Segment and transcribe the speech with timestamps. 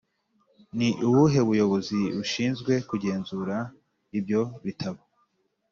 [0.77, 3.55] ni ubuhe bayobozi bushinzwe kugenzura
[4.17, 5.01] ibyo bitabo